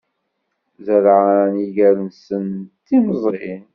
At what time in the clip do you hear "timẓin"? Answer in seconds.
2.87-3.63